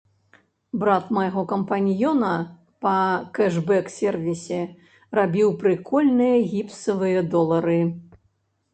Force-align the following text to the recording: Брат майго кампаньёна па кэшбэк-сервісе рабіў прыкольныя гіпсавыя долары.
Брат 0.83 1.11
майго 1.17 1.43
кампаньёна 1.51 2.31
па 2.87 2.95
кэшбэк-сервісе 3.37 4.61
рабіў 5.23 5.57
прыкольныя 5.63 6.45
гіпсавыя 6.51 7.21
долары. 7.37 7.83